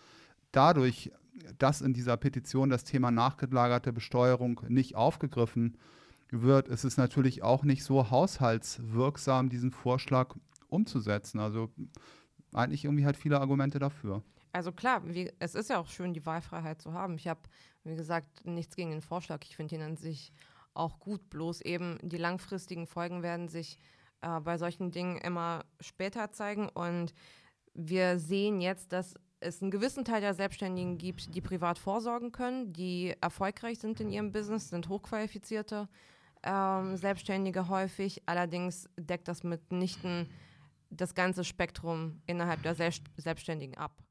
dadurch, 0.52 1.12
dass 1.58 1.82
in 1.82 1.94
dieser 1.94 2.18
Petition 2.18 2.70
das 2.70 2.84
Thema 2.84 3.12
nachgelagerte 3.12 3.94
Besteuerung 3.94 4.62
nicht 4.68 4.96
aufgegriffen 4.96 5.78
wird, 6.30 6.68
ist 6.68 6.84
es 6.84 6.98
natürlich 6.98 7.44
auch 7.44 7.64
nicht 7.64 7.84
so 7.84 8.10
haushaltswirksam, 8.10 9.50
diesen 9.50 9.72
Vorschlag 9.72 10.36
umzusetzen. 10.68 11.40
Also 11.40 11.70
eigentlich 12.54 12.86
irgendwie 12.86 13.06
halt 13.06 13.18
viele 13.18 13.40
Argumente 13.40 13.80
dafür. 13.80 14.24
Also 14.52 14.72
klar, 14.72 15.02
wie, 15.06 15.32
es 15.40 15.56
ist 15.56 15.70
ja 15.70 15.80
auch 15.80 15.88
schön, 15.88 16.14
die 16.14 16.26
Wahlfreiheit 16.26 16.82
zu 16.82 16.94
haben. 16.94 17.16
Ich 17.16 17.28
habe, 17.28 17.42
wie 17.84 17.96
gesagt, 17.96 18.46
nichts 18.46 18.76
gegen 18.76 18.92
den 18.92 19.02
Vorschlag. 19.02 19.40
Ich 19.44 19.56
finde 19.56 19.76
ihn 19.76 19.82
an 19.82 19.98
sich 19.98 20.32
auch 20.74 21.00
gut. 21.00 21.30
Bloß 21.30 21.62
eben 21.62 21.98
die 22.02 22.18
langfristigen 22.18 22.88
Folgen 22.88 23.22
werden 23.22 23.50
sich 23.50 23.80
äh, 24.22 24.40
bei 24.40 24.58
solchen 24.58 24.92
Dingen 24.92 25.18
immer 25.18 25.66
später 25.80 26.32
zeigen. 26.32 26.70
Und 26.70 27.14
wir 27.74 28.20
sehen 28.20 28.62
jetzt, 28.62 28.92
dass 28.94 29.16
es 29.40 29.62
einen 29.62 29.72
gewissen 29.72 30.06
Teil 30.06 30.22
der 30.22 30.34
Selbstständigen 30.34 30.98
gibt, 30.98 31.36
die 31.36 31.42
privat 31.42 31.78
vorsorgen 31.78 32.32
können, 32.32 32.74
die 32.74 33.14
erfolgreich 33.22 33.80
sind 33.80 34.00
in 34.00 34.10
ihrem 34.10 34.32
Business, 34.32 34.70
sind 34.70 34.90
hochqualifizierte 34.90 35.88
ähm, 36.44 36.98
Selbstständige 36.98 37.68
häufig. 37.70 38.24
Allerdings 38.26 38.90
deckt 38.98 39.28
das 39.28 39.44
mitnichten 39.44 40.30
das 40.90 41.14
ganze 41.14 41.44
Spektrum 41.44 42.22
innerhalb 42.26 42.64
der 42.64 42.76
Selbst 42.76 43.04
Selbstständigen 43.18 43.78
ab. 43.78 44.04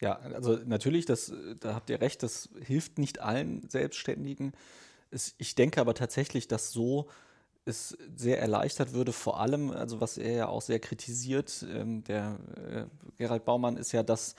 Ja, 0.00 0.16
also 0.16 0.56
natürlich, 0.64 1.06
das, 1.06 1.32
da 1.60 1.74
habt 1.74 1.88
ihr 1.88 2.00
recht, 2.00 2.22
das 2.22 2.50
hilft 2.60 2.98
nicht 2.98 3.20
allen 3.20 3.68
Selbstständigen. 3.68 4.52
Es, 5.14 5.34
ich 5.38 5.54
denke 5.54 5.80
aber 5.80 5.94
tatsächlich, 5.94 6.48
dass 6.48 6.72
so 6.72 7.08
es 7.64 7.96
sehr 8.14 8.40
erleichtert 8.40 8.92
würde, 8.92 9.12
vor 9.12 9.40
allem, 9.40 9.70
also 9.70 10.00
was 10.00 10.18
er 10.18 10.32
ja 10.32 10.48
auch 10.48 10.60
sehr 10.60 10.80
kritisiert, 10.80 11.64
ähm, 11.70 12.04
der 12.04 12.38
äh, 12.56 12.84
Gerald 13.16 13.44
Baumann, 13.44 13.76
ist 13.76 13.92
ja, 13.92 14.02
dass 14.02 14.34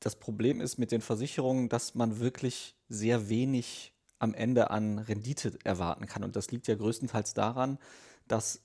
das 0.00 0.16
Problem 0.16 0.60
ist 0.60 0.78
mit 0.78 0.92
den 0.92 1.00
Versicherungen, 1.00 1.68
dass 1.68 1.94
man 1.94 2.18
wirklich 2.18 2.76
sehr 2.88 3.28
wenig 3.28 3.92
am 4.18 4.34
Ende 4.34 4.70
an 4.70 4.98
Rendite 4.98 5.58
erwarten 5.64 6.06
kann. 6.06 6.24
Und 6.24 6.34
das 6.34 6.50
liegt 6.50 6.66
ja 6.66 6.74
größtenteils 6.74 7.34
daran, 7.34 7.78
dass 8.26 8.62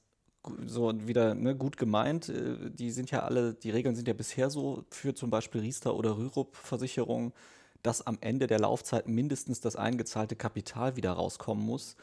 so 0.65 0.91
wieder 1.07 1.35
ne, 1.35 1.55
gut 1.55 1.77
gemeint, 1.77 2.29
äh, 2.29 2.71
die 2.71 2.91
sind 2.91 3.11
ja 3.11 3.21
alle, 3.21 3.53
die 3.53 3.69
Regeln 3.69 3.95
sind 3.95 4.07
ja 4.07 4.13
bisher 4.13 4.49
so 4.49 4.83
für 4.89 5.13
zum 5.13 5.29
Beispiel 5.29 5.61
Riester 5.61 5.95
oder 5.95 6.17
Rürup-Versicherungen, 6.17 7.33
dass 7.83 8.07
am 8.07 8.17
Ende 8.21 8.47
der 8.47 8.59
Laufzeit 8.59 9.07
mindestens 9.07 9.61
das 9.61 9.75
eingezahlte 9.75 10.35
Kapital 10.35 10.95
wieder 10.95 11.11
rauskommen 11.11 11.63
muss. 11.63 11.95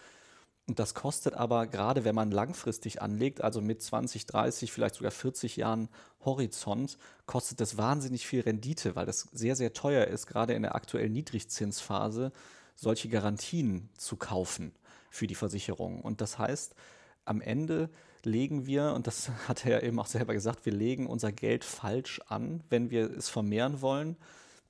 Und 0.69 0.79
das 0.79 0.95
kostet 0.95 1.35
aber, 1.35 1.67
gerade 1.67 2.05
wenn 2.05 2.15
man 2.15 2.31
langfristig 2.31 3.03
anlegt, 3.03 3.41
also 3.41 3.61
mit 3.61 3.83
20, 3.83 4.27
30, 4.27 4.71
vielleicht 4.71 4.95
sogar 4.95 5.11
40 5.11 5.57
Jahren 5.57 5.89
Horizont, 6.25 6.97
kostet 7.27 7.61
das 7.61 7.77
wahnsinnig 7.77 8.27
viel 8.27 8.43
Rendite, 8.43 8.95
weil 8.95 9.07
das 9.07 9.23
sehr, 9.33 9.57
sehr 9.57 9.73
teuer 9.73 10.07
ist, 10.07 10.27
gerade 10.27 10.53
in 10.53 10.63
der 10.63 10.77
aktuellen 10.77 11.13
Niedrigzinsphase, 11.13 12.31
solche 12.77 13.09
Garantien 13.09 13.89
zu 13.97 14.17
kaufen 14.17 14.73
für 15.11 15.27
die 15.27 15.35
Versicherung. 15.35 16.03
Und 16.03 16.21
das 16.21 16.39
heißt, 16.39 16.75
am 17.25 17.41
Ende 17.41 17.91
legen 18.23 18.67
wir, 18.67 18.93
und 18.93 19.07
das 19.07 19.31
hat 19.49 19.65
er 19.65 19.73
ja 19.73 19.81
eben 19.81 19.99
auch 19.99 20.07
selber 20.07 20.35
gesagt, 20.35 20.67
wir 20.67 20.73
legen 20.73 21.07
unser 21.07 21.33
Geld 21.33 21.65
falsch 21.65 22.21
an, 22.29 22.63
wenn 22.69 22.91
wir 22.91 23.11
es 23.11 23.29
vermehren 23.29 23.81
wollen, 23.81 24.17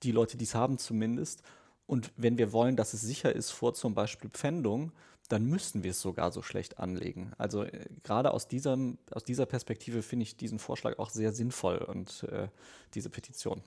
die 0.03 0.13
Leute, 0.13 0.37
die 0.37 0.45
es 0.45 0.55
haben 0.55 0.79
zumindest, 0.79 1.43
Und 1.91 2.13
wenn 2.17 2.39
wir 2.39 2.53
wollen, 2.53 2.77
dass 2.77 2.95
es 2.95 3.01
sicher 3.01 3.35
ist 3.35 3.51
vor 3.51 3.75
zum 3.75 3.97
Beispiel 3.97 4.31
Pfändung, 4.31 4.93
dann 5.29 5.47
müssten 5.47 5.83
wir 5.83 5.91
es 5.91 6.01
sogar 6.01 6.31
so 6.31 6.41
schlecht 6.41 6.79
anlegen. 6.79 7.33
Also 7.37 7.65
äh, 7.65 7.87
gerade 8.05 8.33
aus, 8.33 8.47
diesem, 8.47 8.99
aus 9.11 9.25
dieser 9.25 9.45
Perspektive 9.45 10.03
finde 10.03 10.23
ich 10.23 10.37
diesen 10.37 10.61
Vorschlag 10.61 11.01
auch 11.01 11.11
sehr 11.11 11.33
sinnvoll 11.33 11.79
und 11.79 12.23
äh, 12.31 12.47
diese 12.95 13.11
Petition. 13.11 13.65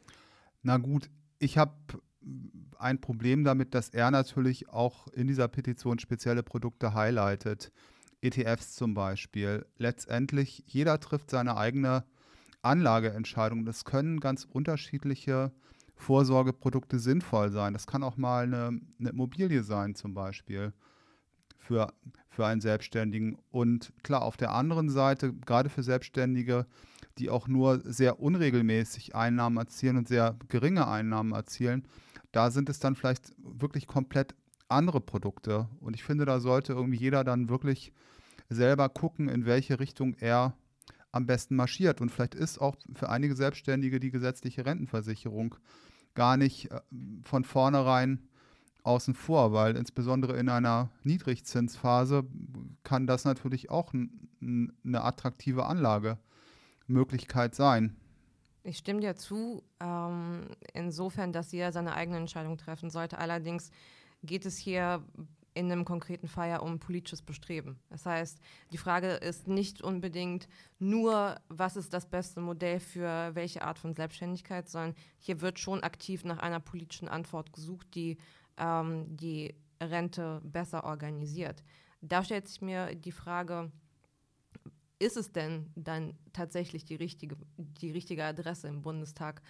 Na 0.62 0.78
gut, 0.78 1.10
ich 1.38 1.58
habe 1.58 1.74
ein 2.78 3.02
Problem 3.02 3.44
damit, 3.44 3.76
dass 3.76 3.90
er 3.90 4.10
natürlich 4.10 4.70
auch 4.70 5.10
in 5.10 5.28
dieser 5.28 5.50
Petition 5.50 6.00
spezielle 6.00 6.44
Produkte 6.44 6.94
highlightet. 6.94 7.74
ETFs 8.22 8.72
zum 8.72 8.94
Beispiel. 8.94 9.66
Letztendlich, 9.76 10.64
jeder 10.66 10.98
trifft 11.02 11.30
seine 11.30 11.58
eigene 11.58 12.06
Anlageentscheidung. 12.62 13.66
Das 13.66 13.84
können 13.84 14.22
ganz 14.22 14.46
unterschiedliche 14.46 15.52
Vorsorgeprodukte 15.96 17.00
sinnvoll 17.00 17.52
sein. 17.52 17.74
Das 17.74 17.88
kann 17.88 18.04
auch 18.04 18.18
mal 18.18 18.44
eine, 18.44 18.80
eine 19.00 19.10
Immobilie 19.10 19.64
sein 19.64 19.96
zum 19.96 20.14
Beispiel 20.14 20.74
für, 21.58 21.94
für 22.30 22.46
einen 22.46 22.62
Selbstständigen. 22.62 23.38
Und 23.52 23.94
klar, 24.04 24.24
auf 24.24 24.38
der 24.38 24.54
anderen 24.54 24.90
Seite, 24.90 25.34
gerade 25.34 25.70
für 25.70 25.84
Selbstständige, 25.84 26.66
die 27.18 27.30
auch 27.30 27.48
nur 27.48 27.80
sehr 27.84 28.20
unregelmäßig 28.20 29.16
Einnahmen 29.16 29.58
erzielen 29.58 29.98
und 29.98 30.08
sehr 30.08 30.38
geringe 30.50 30.88
Einnahmen 30.88 31.32
erzielen, 31.32 31.88
da 32.32 32.50
sind 32.50 32.70
es 32.70 32.80
dann 32.80 32.96
vielleicht 32.96 33.34
wirklich 33.38 33.88
komplett 33.88 34.36
andere 34.68 35.00
Produkte. 35.00 35.70
Und 35.80 35.96
ich 35.96 36.04
finde, 36.04 36.26
da 36.26 36.40
sollte 36.40 36.74
irgendwie 36.74 36.98
jeder 36.98 37.24
dann 37.24 37.50
wirklich 37.50 37.94
selber 38.50 38.90
gucken, 38.90 39.30
in 39.30 39.46
welche 39.46 39.80
Richtung 39.80 40.16
er 40.16 40.56
am 41.14 41.26
besten 41.26 41.56
marschiert. 41.56 42.02
Und 42.02 42.10
vielleicht 42.10 42.36
ist 42.36 42.60
auch 42.60 42.76
für 42.96 43.10
einige 43.10 43.36
Selbstständige 43.36 44.02
die 44.02 44.12
gesetzliche 44.12 44.66
Rentenversicherung 44.66 45.56
gar 46.16 46.36
nicht 46.36 46.72
äh, 46.72 46.82
von 47.24 47.46
vornherein 47.46 48.28
außen 48.84 49.14
vor, 49.14 49.54
weil 49.54 49.78
insbesondere 49.78 50.38
in 50.38 50.50
einer 50.50 50.90
Niedrigzinsphase 51.04 52.26
kann 52.84 53.08
das 53.08 53.24
natürlich 53.24 53.70
auch 53.70 53.94
eine 53.94 55.04
attraktive 55.04 55.66
Anlagemöglichkeit 55.66 57.56
sein. 57.56 57.96
Ich 58.64 58.78
stimme 58.78 59.00
dir 59.00 59.16
zu, 59.16 59.64
ähm, 59.80 60.48
insofern, 60.74 61.32
dass 61.32 61.54
jeder 61.54 61.72
seine 61.72 61.94
eigene 61.94 62.18
Entscheidung 62.18 62.58
treffen 62.58 62.90
sollte. 62.90 63.20
Allerdings 63.20 63.72
geht 64.22 64.46
es 64.46 64.58
hier 64.58 65.02
in 65.54 65.72
einem 65.72 65.86
konkreten 65.86 66.28
Fall 66.28 66.50
ja 66.50 66.60
um 66.60 66.80
politisches 66.80 67.22
Bestreben. 67.22 67.80
Das 67.90 68.06
heißt, 68.06 68.40
die 68.72 68.78
Frage 68.78 69.12
ist 69.12 69.48
nicht 69.48 69.82
unbedingt 69.82 70.48
nur, 70.80 71.40
was 71.50 71.76
ist 71.76 71.94
das 71.94 72.08
beste 72.08 72.42
Modell 72.42 72.80
für 72.80 73.36
welche 73.36 73.64
Art 73.64 73.80
von 73.80 73.94
Selbstständigkeit, 73.94 74.70
sondern 74.70 74.96
hier 75.20 75.42
wird 75.42 75.60
schon 75.60 75.84
aktiv 75.84 76.24
nach 76.24 76.40
einer 76.40 76.60
politischen 76.60 77.08
Antwort 77.08 77.54
gesucht, 77.54 77.94
die 77.96 78.18
ähm, 78.58 79.06
die 79.16 79.56
Rente 79.82 80.42
besser 80.44 80.84
organisiert. 80.84 81.64
Da 82.02 82.24
stellt 82.24 82.48
sich 82.48 82.62
mir 82.62 82.96
die 82.96 83.12
Frage, 83.12 83.72
ist 85.00 85.18
es 85.18 85.32
denn 85.32 85.72
dann 85.76 86.18
tatsächlich 86.32 86.86
die 86.86 86.96
richtige, 86.96 87.36
die 87.58 87.92
richtige 87.92 88.24
Adresse 88.24 88.68
im 88.68 88.82
Bundestag, 88.82 89.42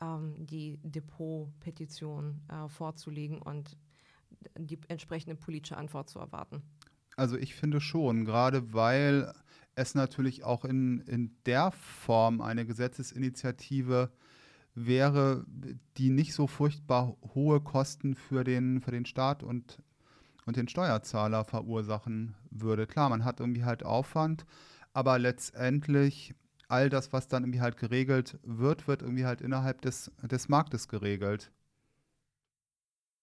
ähm, 0.00 0.34
die 0.38 0.78
Depot-Petition 0.82 2.40
äh, 2.48 2.68
vorzulegen 2.68 3.40
und 3.40 3.76
die 4.58 4.78
entsprechende 4.88 5.36
politische 5.36 5.76
Antwort 5.76 6.10
zu 6.10 6.18
erwarten? 6.18 6.62
Also 7.16 7.36
ich 7.36 7.54
finde 7.54 7.80
schon, 7.80 8.24
gerade 8.24 8.72
weil 8.72 9.32
es 9.74 9.94
natürlich 9.94 10.44
auch 10.44 10.64
in, 10.64 11.00
in 11.02 11.36
der 11.46 11.70
Form 11.70 12.40
eine 12.40 12.66
Gesetzesinitiative 12.66 14.10
wäre, 14.74 15.44
die 15.96 16.10
nicht 16.10 16.34
so 16.34 16.46
furchtbar 16.46 17.16
hohe 17.34 17.60
Kosten 17.60 18.14
für 18.14 18.44
den, 18.44 18.80
für 18.80 18.90
den 18.90 19.04
Staat 19.04 19.42
und, 19.42 19.82
und 20.46 20.56
den 20.56 20.68
Steuerzahler 20.68 21.44
verursachen 21.44 22.34
würde. 22.50 22.86
Klar, 22.86 23.10
man 23.10 23.24
hat 23.24 23.40
irgendwie 23.40 23.64
halt 23.64 23.84
Aufwand, 23.84 24.46
aber 24.92 25.18
letztendlich 25.18 26.34
all 26.68 26.88
das, 26.88 27.12
was 27.12 27.28
dann 27.28 27.44
irgendwie 27.44 27.60
halt 27.60 27.76
geregelt 27.76 28.38
wird, 28.42 28.88
wird 28.88 29.02
irgendwie 29.02 29.26
halt 29.26 29.42
innerhalb 29.42 29.82
des, 29.82 30.10
des 30.22 30.48
Marktes 30.48 30.88
geregelt. 30.88 31.50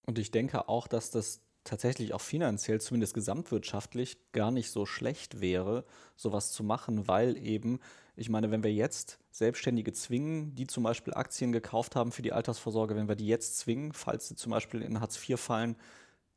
Und 0.06 0.18
ich 0.18 0.30
denke 0.30 0.68
auch, 0.68 0.86
dass 0.86 1.10
das 1.10 1.40
tatsächlich 1.64 2.14
auch 2.14 2.20
finanziell, 2.20 2.80
zumindest 2.80 3.14
gesamtwirtschaftlich, 3.14 4.18
gar 4.32 4.50
nicht 4.50 4.70
so 4.70 4.86
schlecht 4.86 5.40
wäre, 5.40 5.84
sowas 6.16 6.52
zu 6.52 6.64
machen, 6.64 7.06
weil 7.06 7.36
eben, 7.36 7.80
ich 8.16 8.30
meine, 8.30 8.50
wenn 8.50 8.64
wir 8.64 8.72
jetzt 8.72 9.18
Selbstständige 9.30 9.92
zwingen, 9.92 10.54
die 10.54 10.66
zum 10.66 10.82
Beispiel 10.82 11.14
Aktien 11.14 11.52
gekauft 11.52 11.96
haben 11.96 12.12
für 12.12 12.22
die 12.22 12.32
Altersvorsorge, 12.32 12.96
wenn 12.96 13.08
wir 13.08 13.16
die 13.16 13.26
jetzt 13.26 13.58
zwingen, 13.58 13.92
falls 13.92 14.28
sie 14.28 14.36
zum 14.36 14.50
Beispiel 14.50 14.82
in 14.82 15.00
Hartz 15.00 15.16
IV 15.28 15.38
fallen, 15.38 15.76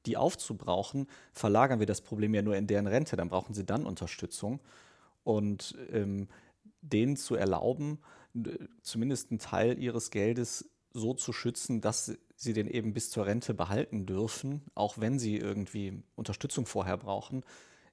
die 0.05 0.17
aufzubrauchen, 0.17 1.07
verlagern 1.31 1.79
wir 1.79 1.87
das 1.87 2.01
Problem 2.01 2.33
ja 2.33 2.41
nur 2.41 2.57
in 2.57 2.67
deren 2.67 2.87
Rente, 2.87 3.15
dann 3.15 3.29
brauchen 3.29 3.53
sie 3.53 3.65
dann 3.65 3.85
Unterstützung. 3.85 4.59
Und 5.23 5.77
ähm, 5.89 6.27
denen 6.81 7.15
zu 7.15 7.35
erlauben, 7.35 7.99
zumindest 8.81 9.31
einen 9.31 9.39
Teil 9.39 9.79
ihres 9.79 10.11
Geldes 10.11 10.69
so 10.93 11.13
zu 11.13 11.33
schützen, 11.33 11.81
dass 11.81 12.17
sie 12.35 12.53
den 12.53 12.67
eben 12.67 12.93
bis 12.93 13.09
zur 13.09 13.25
Rente 13.25 13.53
behalten 13.53 14.05
dürfen, 14.05 14.61
auch 14.75 14.99
wenn 14.99 15.19
sie 15.19 15.37
irgendwie 15.37 16.03
Unterstützung 16.15 16.65
vorher 16.65 16.97
brauchen. 16.97 17.43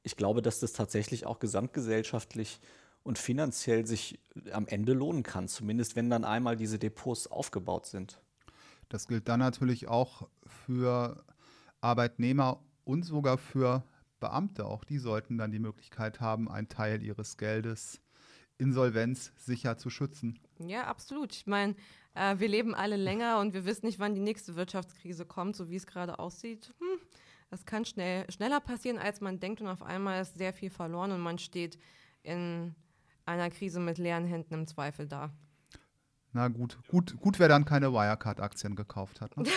Ich 0.03 0.17
glaube, 0.17 0.43
dass 0.43 0.61
das 0.61 0.73
tatsächlich 0.73 1.27
auch 1.27 1.39
gesamtgesellschaftlich 1.39 2.61
und 3.03 3.19
finanziell 3.19 3.87
sich 3.87 4.21
am 4.53 4.67
Ende 4.67 4.93
lohnen 4.93 5.23
kann, 5.23 5.49
zumindest 5.49 5.97
wenn 5.97 6.11
dann 6.11 6.25
einmal 6.25 6.57
diese 6.57 6.79
Depots 6.79 7.27
aufgebaut 7.27 7.87
sind. 7.87 8.21
Das 8.89 9.09
gilt 9.09 9.29
dann 9.29 9.41
natürlich 9.41 9.89
auch 9.89 10.29
für 10.45 11.25
Arbeitnehmer 11.81 12.63
und 12.85 13.05
sogar 13.05 13.39
für 13.39 13.85
Beamte, 14.19 14.67
auch 14.67 14.85
die 14.85 14.99
sollten 14.99 15.39
dann 15.39 15.51
die 15.51 15.59
Möglichkeit 15.59 16.21
haben, 16.21 16.51
einen 16.51 16.69
Teil 16.69 17.03
ihres 17.03 17.39
Geldes 17.39 18.01
insolvenzsicher 18.61 19.77
zu 19.79 19.91
schützen. 19.91 20.39
Ja, 20.59 20.85
absolut. 20.85 21.35
Ich 21.35 21.47
meine, 21.47 21.75
äh, 22.15 22.39
wir 22.39 22.49
leben 22.49 22.75
alle 22.75 22.97
länger 22.97 23.41
und 23.41 23.55
wir 23.55 23.65
wissen 23.65 23.87
nicht, 23.87 23.99
wann 23.99 24.15
die 24.15 24.21
nächste 24.21 24.57
Wirtschaftskrise 24.57 25.25
kommt, 25.25 25.57
so 25.57 25.71
wie 25.71 25.77
es 25.77 25.87
gerade 25.87 26.19
aussieht. 26.19 26.75
Hm, 26.79 27.01
das 27.51 27.65
kann 27.65 27.85
schnell, 27.85 28.31
schneller 28.31 28.61
passieren, 28.61 28.99
als 28.99 29.21
man 29.21 29.41
denkt 29.41 29.61
und 29.61 29.69
auf 29.69 29.83
einmal 29.83 30.23
ist 30.23 30.37
sehr 30.37 30.53
viel 30.53 30.71
verloren 30.71 31.13
und 31.13 31.21
man 31.21 31.39
steht 31.39 31.79
in 32.23 32.75
einer 33.25 33.51
Krise 33.51 33.81
mit 33.81 33.99
leeren 33.99 34.27
Händen 34.27 34.55
im 34.55 34.67
Zweifel 34.67 35.07
da. 35.07 35.33
Na 36.33 36.49
gut, 36.49 36.79
gut, 36.89 37.17
gut 37.19 37.39
wer 37.39 37.49
dann 37.49 37.65
keine 37.65 37.93
Wirecard-Aktien 37.93 38.77
gekauft 38.77 39.21
hat. 39.21 39.37
Ne? 39.37 39.45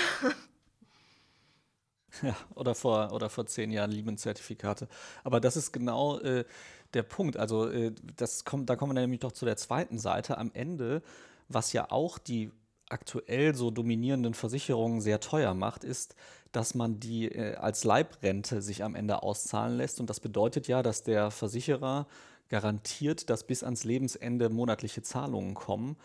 Ja, 2.22 2.36
oder 2.54 2.76
vor, 2.76 3.12
oder 3.12 3.30
vor 3.30 3.48
zehn 3.48 3.72
Jahren 3.72 3.90
Lehman-Zertifikate. 3.90 4.88
Aber 5.24 5.40
das 5.40 5.58
ist 5.58 5.72
genau 5.72 6.20
äh, 6.20 6.46
der 6.94 7.04
Punkt. 7.04 7.38
Also, 7.38 7.70
äh, 7.70 7.94
das 8.18 8.46
kommt, 8.46 8.70
da 8.70 8.76
kommen 8.76 8.96
wir 8.96 9.02
nämlich 9.02 9.22
doch 9.22 9.32
zu 9.32 9.46
der 9.46 9.58
zweiten 9.58 9.98
Seite. 10.00 10.38
Am 10.38 10.52
Ende, 10.54 11.02
was 11.50 11.74
ja 11.74 11.92
auch 11.92 12.18
die 12.18 12.52
aktuell 12.90 13.56
so 13.56 13.72
dominierenden 13.72 14.34
Versicherungen 14.34 15.02
sehr 15.02 15.20
teuer 15.20 15.54
macht, 15.54 15.84
ist, 15.84 16.16
dass 16.52 16.76
man 16.76 17.00
die 17.00 17.30
äh, 17.30 17.56
als 17.56 17.84
Leibrente 17.84 18.62
sich 18.62 18.84
am 18.84 18.96
Ende 18.96 19.24
auszahlen 19.24 19.78
lässt. 19.78 20.00
Und 20.00 20.10
das 20.10 20.20
bedeutet 20.20 20.68
ja, 20.68 20.84
dass 20.84 21.04
der 21.04 21.32
Versicherer 21.32 22.08
garantiert, 22.50 23.30
dass 23.30 23.46
bis 23.46 23.64
ans 23.64 23.84
Lebensende 23.84 24.50
monatliche 24.50 25.02
Zahlungen 25.02 25.56
kommen. 25.56 25.98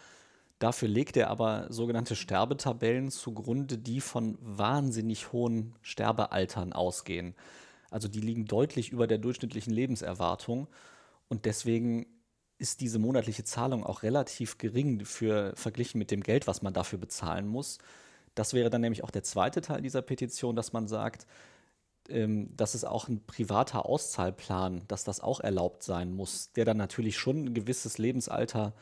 Dafür 0.59 0.89
legt 0.89 1.17
er 1.17 1.31
aber 1.31 1.67
sogenannte 1.69 2.17
Sterbetabellen 2.17 3.11
zugrunde, 3.11 3.79
die 3.79 4.01
von 4.01 4.39
wahnsinnig 4.41 5.33
hohen 5.33 5.75
Sterbealtern 5.83 6.73
ausgehen. 6.73 7.35
Also 7.91 8.09
die 8.09 8.21
liegen 8.21 8.45
deutlich 8.45 8.91
über 8.91 9.07
der 9.07 9.19
durchschnittlichen 9.19 9.73
Lebenserwartung 9.73 10.69
und 11.29 11.45
deswegen 11.45 12.07
ist 12.59 12.81
diese 12.81 12.99
monatliche 12.99 13.45
Zahlung 13.45 13.85
auch 13.85 14.03
relativ 14.03 14.59
gering 14.59 15.05
für 15.05 15.53
verglichen 15.55 15.99
mit 15.99 16.11
dem 16.11 16.23
Geld, 16.23 16.47
was 16.47 16.61
man 16.63 16.75
dafür 16.75 16.99
bezahlen 16.99 17.47
muss. 17.47 17.79
Das 18.35 18.53
wäre 18.53 18.71
dann 18.71 18.81
nämlich 18.81 19.05
auch 19.05 19.11
der 19.11 19.23
zweite 19.23 19.61
Teil 19.61 19.81
dieser 19.81 20.03
Petition, 20.03 20.57
dass 20.57 20.73
man 20.73 20.89
sagt, 20.89 21.27
ähm, 22.09 22.57
dass 22.57 22.75
es 22.75 22.85
auch 22.85 23.09
ein 23.09 23.25
privater 23.27 23.87
Auszahlplan, 23.87 24.83
dass 24.89 25.05
das 25.05 25.21
auch 25.21 25.41
erlaubt 25.41 25.83
sein 25.83 26.13
muss, 26.13 26.53
der 26.53 26.65
dann 26.65 26.77
natürlich 26.77 27.17
schon 27.19 27.47
ein 27.47 27.55
gewisses 27.55 27.99
Lebensalter 27.99 28.75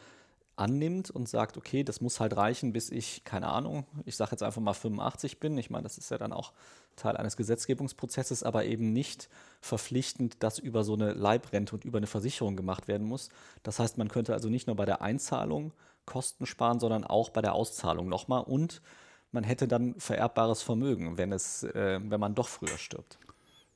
annimmt 0.57 1.11
und 1.11 1.29
sagt, 1.29 1.57
okay, 1.57 1.85
das 1.85 2.01
muss 2.01 2.19
halt 2.19 2.37
reichen, 2.37 2.73
bis 2.73 2.91
ich, 2.91 3.25
keine 3.25 3.49
Ahnung, 3.49 3.87
ich 4.05 4.17
sage 4.17 4.33
jetzt 4.33 4.43
einfach 4.43 4.63
mal 4.63 4.73
85 4.73 5.39
bin. 5.39 5.57
Ich 5.59 5.71
meine, 5.71 5.83
das 5.83 5.99
ist 5.99 6.11
ja 6.11 6.19
dann 6.19 6.33
auch 6.33 6.53
Teil 6.97 7.17
eines 7.17 7.37
Gesetzgebungsprozesses, 7.37 8.43
aber 8.43 8.65
eben 8.65 8.93
nicht 8.93 9.29
verpflichtend, 9.61 10.43
dass 10.43 10.59
über 10.59 10.83
so 10.83 10.95
eine 10.95 11.13
Leibrente 11.13 11.75
und 11.75 11.85
über 11.85 11.99
eine 11.99 12.07
Versicherung 12.07 12.57
gemacht 12.57 12.89
werden 12.89 13.07
muss. 13.07 13.29
Das 13.63 13.79
heißt, 13.79 13.99
man 13.99 14.09
könnte 14.09 14.33
also 14.33 14.49
nicht 14.49 14.67
nur 14.67 14.77
bei 14.77 14.87
der 14.87 15.03
Einzahlung 15.03 15.73
Kosten 16.07 16.47
sparen, 16.47 16.81
sondern 16.81 17.05
auch 17.05 17.31
bei 17.31 17.43
der 17.43 17.53
Auszahlung 17.53 18.09
nochmal 18.09 18.43
und 18.43 18.81
man 19.33 19.45
hätte 19.45 19.69
dann 19.69 19.95
vererbbares 19.99 20.63
Vermögen, 20.63 21.19
wenn, 21.19 21.33
es, 21.33 21.65
äh, 21.65 22.01
wenn 22.03 22.21
man 22.21 22.35
doch 22.35 22.49
früher 22.49 22.79
stirbt. 22.79 23.19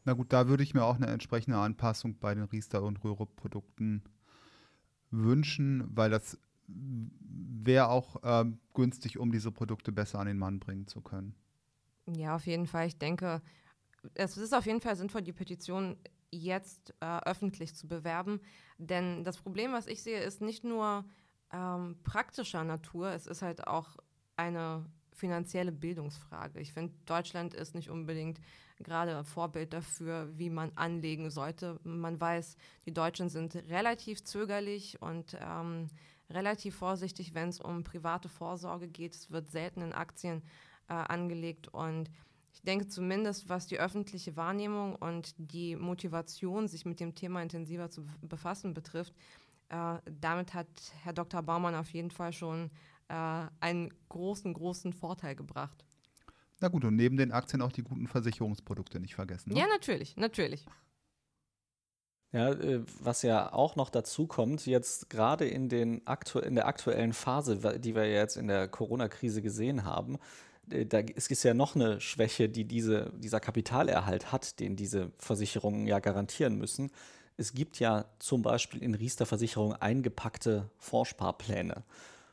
Na 0.05 0.15
gut, 0.15 0.33
da 0.33 0.49
würde 0.49 0.63
ich 0.63 0.73
mir 0.73 0.85
auch 0.85 0.97
eine 0.97 1.09
entsprechende 1.09 1.59
Anpassung 1.59 2.17
bei 2.19 2.35
den 2.35 2.45
Riester- 2.45 2.83
und 2.83 3.05
Röhre-Produkten 3.05 4.03
wünschen, 5.11 5.85
weil 5.95 6.11
das 6.11 6.39
wäre 6.73 7.89
auch 7.89 8.17
ähm, 8.23 8.59
günstig, 8.75 9.19
um 9.19 9.33
diese 9.33 9.53
Produkte 9.53 9.93
besser 9.93 10.19
an 10.19 10.27
den 10.27 10.39
Mann 10.39 10.61
bringen 10.61 10.87
zu 10.87 11.01
können. 11.01 11.35
Ja, 12.07 12.37
auf 12.37 12.47
jeden 12.47 12.67
Fall. 12.67 12.87
Ich 12.87 12.99
denke, 12.99 13.43
es 14.15 14.37
ist 14.37 14.55
auf 14.55 14.67
jeden 14.67 14.81
Fall 14.81 14.97
sinnvoll, 14.97 15.23
die 15.23 15.33
Petition 15.33 15.97
jetzt 16.31 16.95
äh, 17.01 17.19
öffentlich 17.25 17.75
zu 17.75 17.89
bewerben. 17.89 18.41
Denn 18.79 19.25
das 19.25 19.37
Problem, 19.37 19.73
was 19.73 19.87
ich 19.87 20.03
sehe, 20.03 20.21
ist 20.21 20.41
nicht 20.41 20.65
nur 20.65 21.05
ähm, 21.53 21.97
praktischer 22.05 22.65
Natur, 22.65 23.11
es 23.13 23.27
ist 23.27 23.43
halt 23.43 23.67
auch 23.67 23.97
eine 24.37 24.87
finanzielle 25.13 25.73
Bildungsfrage. 25.73 26.61
Ich 26.61 26.73
finde, 26.73 26.95
Deutschland 27.05 27.53
ist 27.53 27.75
nicht 27.75 27.91
unbedingt 27.91 28.41
gerade 28.79 29.23
Vorbild 29.25 29.75
dafür, 29.75 30.31
wie 30.39 30.49
man 30.49 30.73
anlegen 30.77 31.31
sollte. 31.31 31.79
Man 31.83 32.19
weiß, 32.19 32.57
die 32.87 32.95
Deutschen 32.95 33.29
sind 33.29 33.55
relativ 33.69 34.25
zögerlich 34.25 35.03
und 35.03 35.37
ähm, 35.39 35.89
relativ 36.31 36.77
vorsichtig, 36.77 37.35
wenn 37.35 37.49
es 37.49 37.61
um 37.61 37.85
private 37.85 38.29
Vorsorge 38.29 38.89
geht. 38.89 39.15
Es 39.15 39.31
wird 39.31 39.51
selten 39.51 39.83
in 39.83 39.93
Aktien 39.93 40.43
äh, 40.89 40.95
angelegt 40.95 41.69
und 41.69 42.11
ich 42.53 42.63
denke 42.63 42.89
zumindest, 42.89 43.49
was 43.49 43.67
die 43.67 43.79
öffentliche 43.79 44.37
Wahrnehmung 44.37 44.97
und 44.97 45.35
die 45.39 45.77
Motivation, 45.77 46.69
sich 46.69 46.85
mit 46.85 47.01
dem 47.01 47.15
Thema 47.15 47.43
intensiver 47.43 47.91
zu 47.91 48.07
befassen, 48.23 48.75
betrifft, 48.75 49.15
äh, 49.69 49.99
damit 50.21 50.55
hat 50.55 50.67
Herr 51.03 51.13
Dr. 51.13 51.43
Baumann 51.43 51.75
auf 51.75 51.91
jeden 51.91 52.11
Fall 52.11 52.33
schon 52.33 52.71
äh, 53.09 53.47
einen 53.61 53.93
großen, 54.09 54.53
großen 54.53 54.93
Vorteil 54.93 55.37
gebracht. 55.37 55.85
Na 56.61 56.69
gut, 56.69 56.85
und 56.85 56.97
neben 56.97 57.17
den 57.17 57.33
Aktien 57.33 57.63
auch 57.63 57.73
die 57.73 57.83
guten 57.83 58.07
Versicherungsprodukte 58.07 59.01
nicht 59.01 59.15
vergessen. 59.15 59.51
Ne? 59.51 59.59
Ja, 59.59 59.67
natürlich, 59.67 60.17
natürlich. 60.17 60.67
Ja, 62.33 62.51
äh, 62.51 62.83
was 63.01 63.23
ja 63.23 63.53
auch 63.53 63.77
noch 63.77 63.91
dazu 63.91 64.27
kommt, 64.27 64.67
jetzt 64.67 65.11
gerade 65.11 65.47
in, 65.47 65.69
den 65.69 66.07
aktu 66.07 66.39
in 66.39 66.55
der 66.55 66.67
aktuellen 66.67 67.13
Phase, 67.13 67.79
die 67.81 67.95
wir 67.95 68.09
jetzt 68.09 68.37
in 68.37 68.47
der 68.47 68.69
Corona-Krise 68.69 69.43
gesehen 69.43 69.85
haben, 69.85 70.19
da 70.71 70.99
ist 70.99 71.31
es 71.31 71.43
ja 71.43 71.55
noch 71.55 71.75
eine 71.75 72.01
Schwäche, 72.01 72.49
die 72.49 72.65
diese, 72.65 73.13
dieser 73.17 73.41
Kapitalerhalt 73.41 74.31
hat, 74.31 74.61
den 74.61 74.77
diese 74.77 75.11
Versicherungen 75.19 75.87
ja 75.87 75.99
garantieren 75.99 76.57
müssen. 76.57 76.91
Es 77.37 77.55
gibt 77.55 77.81
ja 77.81 78.05
zum 78.19 78.43
Beispiel 78.43 78.83
in 78.83 78.95
Riester-Versicherungen 78.95 79.81
eingepackte 79.81 80.71
Vorsparpläne. 80.77 81.83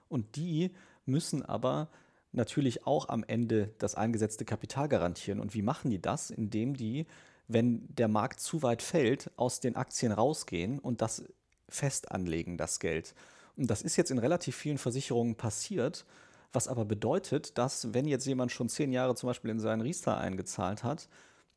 Und 0.09 0.35
die 0.35 0.71
müssen 1.05 1.43
aber 1.43 1.89
natürlich 2.31 2.85
auch 2.85 3.09
am 3.09 3.23
Ende 3.23 3.73
das 3.79 3.95
eingesetzte 3.95 4.45
Kapital 4.45 4.87
garantieren. 4.87 5.39
Und 5.39 5.53
wie 5.53 5.61
machen 5.61 5.89
die 5.89 6.01
das? 6.01 6.29
Indem 6.29 6.75
die, 6.75 7.07
wenn 7.47 7.87
der 7.95 8.07
Markt 8.07 8.39
zu 8.39 8.61
weit 8.61 8.81
fällt, 8.81 9.31
aus 9.37 9.59
den 9.59 9.75
Aktien 9.75 10.11
rausgehen 10.11 10.79
und 10.79 11.01
das 11.01 11.23
fest 11.69 12.11
anlegen, 12.11 12.57
das 12.57 12.79
Geld. 12.79 13.13
Und 13.55 13.69
das 13.69 13.81
ist 13.81 13.95
jetzt 13.95 14.11
in 14.11 14.19
relativ 14.19 14.55
vielen 14.55 14.77
Versicherungen 14.77 15.35
passiert. 15.35 16.05
Was 16.53 16.67
aber 16.67 16.85
bedeutet, 16.85 17.57
dass 17.57 17.93
wenn 17.93 18.07
jetzt 18.07 18.25
jemand 18.25 18.51
schon 18.51 18.69
zehn 18.69 18.91
Jahre 18.91 19.15
zum 19.15 19.27
Beispiel 19.27 19.51
in 19.51 19.59
seinen 19.59 19.81
Riester 19.81 20.17
eingezahlt 20.17 20.83
hat 20.83 21.09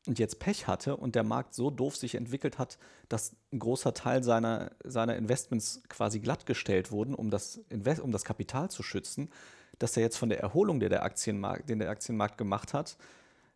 und 0.05 0.19
jetzt 0.19 0.39
Pech 0.39 0.67
hatte 0.67 0.97
und 0.97 1.15
der 1.15 1.23
Markt 1.23 1.53
so 1.53 1.69
doof 1.69 1.95
sich 1.95 2.15
entwickelt 2.15 2.57
hat, 2.57 2.77
dass 3.07 3.33
ein 3.53 3.59
großer 3.59 3.93
Teil 3.93 4.23
seiner, 4.23 4.71
seiner 4.83 5.15
Investments 5.15 5.81
quasi 5.87 6.19
glattgestellt 6.19 6.91
wurden, 6.91 7.15
um 7.15 7.29
das, 7.29 7.61
Invest 7.69 8.01
um 8.01 8.11
das 8.11 8.25
Kapital 8.25 8.69
zu 8.69 8.83
schützen, 8.83 9.29
dass 9.79 9.95
er 9.95 10.03
jetzt 10.03 10.17
von 10.17 10.29
der 10.29 10.39
Erholung, 10.39 10.79
die 10.79 10.89
der 10.89 11.03
Aktienmarkt, 11.03 11.69
den 11.69 11.79
der 11.79 11.89
Aktienmarkt 11.89 12.37
gemacht 12.37 12.73
hat, 12.73 12.97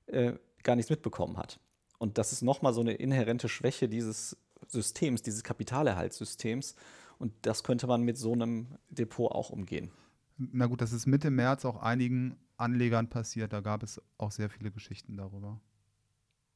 äh, 0.07 0.33
gar 0.63 0.75
nichts 0.75 0.89
mitbekommen 0.89 1.37
hat. 1.37 1.59
Und 1.97 2.17
das 2.17 2.31
ist 2.31 2.41
nochmal 2.41 2.73
so 2.73 2.81
eine 2.81 2.93
inhärente 2.93 3.49
Schwäche 3.49 3.87
dieses 3.89 4.37
Systems, 4.67 5.21
dieses 5.21 5.43
Kapitalerhaltssystems. 5.43 6.75
Und 7.19 7.33
das 7.43 7.63
könnte 7.63 7.87
man 7.87 8.01
mit 8.01 8.17
so 8.17 8.33
einem 8.33 8.67
Depot 8.89 9.31
auch 9.31 9.49
umgehen. 9.49 9.91
Na 10.37 10.65
gut, 10.65 10.81
das 10.81 10.91
ist 10.91 11.05
Mitte 11.05 11.31
März 11.31 11.63
auch 11.63 11.81
einigen 11.81 12.37
Anlegern 12.57 13.09
passiert. 13.09 13.53
Da 13.53 13.61
gab 13.61 13.83
es 13.83 14.01
auch 14.17 14.31
sehr 14.31 14.49
viele 14.49 14.71
Geschichten 14.71 15.15
darüber. 15.17 15.61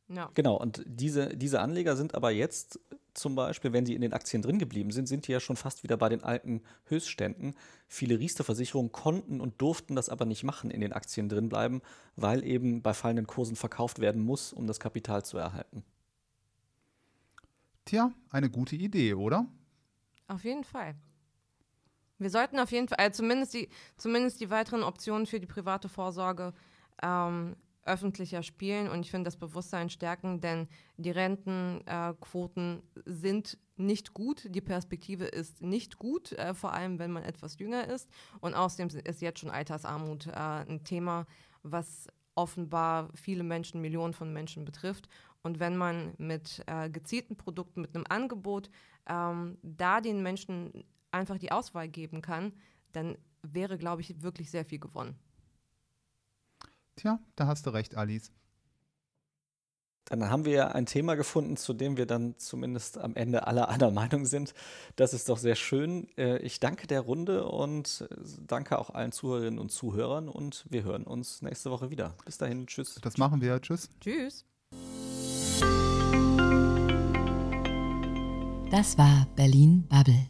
Ja. 0.09 0.31
Genau, 0.33 0.57
und 0.57 0.83
diese, 0.85 1.37
diese 1.37 1.61
Anleger 1.61 1.95
sind 1.95 2.15
aber 2.15 2.31
jetzt 2.31 2.79
zum 3.13 3.35
Beispiel, 3.35 3.73
wenn 3.73 3.85
sie 3.85 3.95
in 3.95 4.01
den 4.01 4.13
Aktien 4.13 4.41
drin 4.41 4.59
geblieben 4.59 4.91
sind, 4.91 5.07
sind 5.07 5.27
die 5.27 5.31
ja 5.31 5.39
schon 5.39 5.55
fast 5.55 5.83
wieder 5.83 5.97
bei 5.97 6.09
den 6.09 6.23
alten 6.23 6.61
Höchstständen. 6.85 7.55
Viele 7.87 8.19
Riester-Versicherungen 8.19 8.91
konnten 8.91 9.41
und 9.41 9.61
durften 9.61 9.95
das 9.95 10.09
aber 10.09 10.25
nicht 10.25 10.43
machen, 10.43 10.71
in 10.71 10.81
den 10.81 10.93
Aktien 10.93 11.29
drin 11.29 11.49
bleiben, 11.49 11.81
weil 12.15 12.43
eben 12.43 12.81
bei 12.81 12.93
fallenden 12.93 13.27
Kursen 13.27 13.55
verkauft 13.55 13.99
werden 13.99 14.23
muss, 14.23 14.53
um 14.53 14.67
das 14.67 14.79
Kapital 14.79 15.23
zu 15.23 15.37
erhalten. 15.37 15.83
Tja, 17.85 18.11
eine 18.29 18.49
gute 18.49 18.75
Idee, 18.75 19.15
oder? 19.15 19.47
Auf 20.27 20.43
jeden 20.43 20.63
Fall. 20.63 20.95
Wir 22.19 22.29
sollten 22.29 22.59
auf 22.59 22.71
jeden 22.71 22.87
Fall, 22.87 22.97
also 22.97 23.23
zumindest, 23.23 23.53
die, 23.53 23.69
zumindest 23.97 24.41
die 24.41 24.49
weiteren 24.49 24.83
Optionen 24.83 25.25
für 25.25 25.39
die 25.39 25.47
private 25.47 25.89
Vorsorge 25.89 26.53
ähm, 27.01 27.55
öffentlicher 27.83 28.43
spielen 28.43 28.87
und 28.87 29.01
ich 29.01 29.11
finde 29.11 29.27
das 29.27 29.37
Bewusstsein 29.37 29.89
stärken, 29.89 30.41
denn 30.41 30.67
die 30.97 31.11
Rentenquoten 31.11 32.83
äh, 32.95 33.01
sind 33.05 33.57
nicht 33.77 34.13
gut, 34.13 34.47
die 34.49 34.61
Perspektive 34.61 35.25
ist 35.25 35.61
nicht 35.61 35.97
gut, 35.97 36.33
äh, 36.33 36.53
vor 36.53 36.73
allem 36.73 36.99
wenn 36.99 37.11
man 37.11 37.23
etwas 37.23 37.57
jünger 37.57 37.87
ist 37.87 38.09
und 38.41 38.53
außerdem 38.53 38.99
ist 39.03 39.21
jetzt 39.21 39.39
schon 39.39 39.49
Altersarmut 39.49 40.27
äh, 40.27 40.31
ein 40.31 40.83
Thema, 40.83 41.25
was 41.63 42.07
offenbar 42.35 43.09
viele 43.15 43.43
Menschen, 43.43 43.81
Millionen 43.81 44.13
von 44.13 44.31
Menschen 44.31 44.63
betrifft. 44.63 45.09
Und 45.41 45.59
wenn 45.59 45.75
man 45.75 46.13
mit 46.17 46.63
äh, 46.67 46.89
gezielten 46.89 47.35
Produkten, 47.35 47.81
mit 47.81 47.95
einem 47.95 48.05
Angebot 48.07 48.69
ähm, 49.07 49.57
da 49.61 49.99
den 49.99 50.23
Menschen 50.23 50.85
einfach 51.11 51.37
die 51.37 51.51
Auswahl 51.51 51.89
geben 51.89 52.21
kann, 52.21 52.53
dann 52.91 53.17
wäre, 53.41 53.77
glaube 53.77 54.01
ich, 54.01 54.21
wirklich 54.21 54.49
sehr 54.49 54.65
viel 54.65 54.79
gewonnen. 54.79 55.17
Tja, 56.99 57.17
da 57.37 57.47
hast 57.47 57.65
du 57.65 57.69
recht, 57.69 57.95
Alice. 57.95 58.29
Dann 60.03 60.29
haben 60.29 60.43
wir 60.43 60.51
ja 60.51 60.67
ein 60.69 60.85
Thema 60.85 61.15
gefunden, 61.15 61.55
zu 61.55 61.73
dem 61.73 61.95
wir 61.95 62.05
dann 62.05 62.35
zumindest 62.37 62.97
am 62.97 63.15
Ende 63.15 63.47
aller 63.47 63.69
einer 63.69 63.89
Meinung 63.91 64.25
sind. 64.25 64.53
Das 64.97 65.13
ist 65.13 65.29
doch 65.29 65.37
sehr 65.37 65.55
schön. 65.55 66.09
Äh, 66.17 66.39
ich 66.39 66.59
danke 66.59 66.87
der 66.87 67.01
Runde 67.01 67.45
und 67.45 68.05
äh, 68.09 68.15
danke 68.45 68.79
auch 68.79 68.89
allen 68.89 69.13
Zuhörerinnen 69.13 69.59
und 69.59 69.71
Zuhörern 69.71 70.27
und 70.27 70.65
wir 70.69 70.83
hören 70.83 71.03
uns 71.03 71.41
nächste 71.41 71.71
Woche 71.71 71.89
wieder. 71.89 72.15
Bis 72.25 72.37
dahin, 72.37 72.67
tschüss. 72.67 72.95
Das 73.01 73.17
machen 73.17 73.39
wir. 73.39 73.61
Tschüss. 73.61 73.89
Tschüss. 74.01 74.45
Das 78.71 78.97
war 78.97 79.25
Berlin 79.35 79.87
Bubble. 79.87 80.27